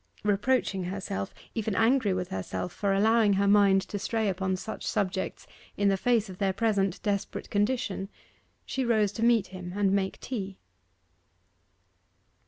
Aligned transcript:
Reproaching 0.23 0.85
herself, 0.85 1.31
even 1.53 1.75
angry 1.75 2.11
with 2.11 2.29
herself 2.29 2.73
for 2.73 2.91
allowing 2.91 3.33
her 3.33 3.47
mind 3.47 3.83
to 3.83 3.99
stray 3.99 4.29
upon 4.29 4.55
such 4.55 4.83
subjects 4.83 5.45
in 5.77 5.89
the 5.89 5.95
face 5.95 6.27
of 6.27 6.39
their 6.39 6.53
present 6.53 6.99
desperate 7.03 7.51
condition, 7.51 8.09
she 8.65 8.83
rose 8.83 9.11
to 9.11 9.23
meet 9.23 9.45
him, 9.53 9.73
and 9.75 9.91
make 9.91 10.19
tea. 10.19 10.57